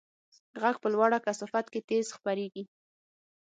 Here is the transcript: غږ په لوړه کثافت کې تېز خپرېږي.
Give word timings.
غږ 0.61 0.75
په 0.83 0.87
لوړه 0.93 1.17
کثافت 1.25 1.65
کې 1.73 1.85
تېز 1.89 2.05
خپرېږي. 2.17 2.63